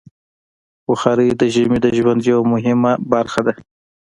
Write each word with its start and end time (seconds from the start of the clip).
بخاري 0.87 1.27
د 1.39 1.43
ژمي 1.53 1.79
د 1.81 1.87
ژوند 1.97 2.21
یوه 2.31 2.43
مهمه 2.53 2.91
برخه 3.11 3.41
ده. 3.47 3.53